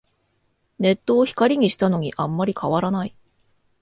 [0.79, 3.15] ネットを光にしたのにあんまり変わらない